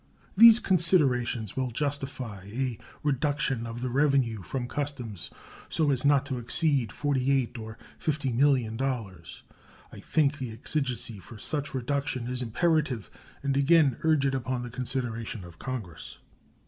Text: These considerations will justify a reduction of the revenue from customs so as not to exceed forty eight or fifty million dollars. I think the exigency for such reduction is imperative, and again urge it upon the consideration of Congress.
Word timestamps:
These 0.35 0.59
considerations 0.59 1.55
will 1.55 1.69
justify 1.69 2.45
a 2.45 2.79
reduction 3.03 3.67
of 3.67 3.81
the 3.81 3.91
revenue 3.91 4.41
from 4.41 4.67
customs 4.67 5.29
so 5.69 5.91
as 5.91 6.03
not 6.03 6.25
to 6.25 6.39
exceed 6.39 6.91
forty 6.91 7.29
eight 7.31 7.55
or 7.59 7.77
fifty 7.99 8.33
million 8.33 8.77
dollars. 8.77 9.43
I 9.93 9.99
think 9.99 10.39
the 10.39 10.49
exigency 10.51 11.19
for 11.19 11.37
such 11.37 11.75
reduction 11.75 12.25
is 12.25 12.41
imperative, 12.41 13.11
and 13.43 13.55
again 13.55 13.97
urge 14.01 14.25
it 14.25 14.33
upon 14.33 14.63
the 14.63 14.71
consideration 14.71 15.43
of 15.43 15.59
Congress. 15.59 16.17